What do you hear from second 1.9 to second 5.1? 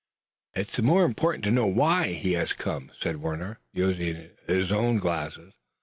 he has come," said Warner, using his own